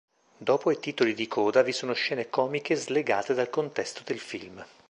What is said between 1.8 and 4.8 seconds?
scene comiche slegate dal contesto del film.